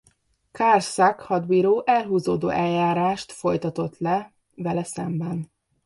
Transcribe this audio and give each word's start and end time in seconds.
Karl 0.51 0.79
Sack 0.81 1.19
hadbíró 1.21 1.83
elhúzódó 1.85 2.49
eljárást 2.49 3.31
folytatott 3.31 3.97
le 3.99 4.33
vele 4.55 4.83
szemben. 4.83 5.51